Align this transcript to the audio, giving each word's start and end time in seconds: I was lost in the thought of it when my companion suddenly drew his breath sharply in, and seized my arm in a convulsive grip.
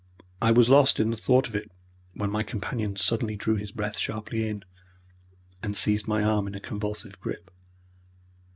I 0.41 0.51
was 0.51 0.67
lost 0.67 0.99
in 0.99 1.11
the 1.11 1.15
thought 1.15 1.47
of 1.47 1.53
it 1.53 1.69
when 2.15 2.31
my 2.31 2.41
companion 2.41 2.95
suddenly 2.95 3.35
drew 3.35 3.53
his 3.55 3.71
breath 3.71 3.99
sharply 3.99 4.47
in, 4.49 4.63
and 5.61 5.75
seized 5.75 6.07
my 6.07 6.23
arm 6.23 6.47
in 6.47 6.55
a 6.55 6.59
convulsive 6.59 7.19
grip. 7.19 7.51